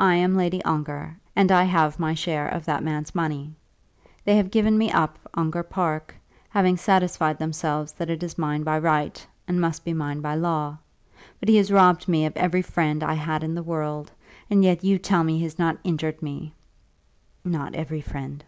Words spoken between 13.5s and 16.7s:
the world, and yet you tell me he has not injured me!"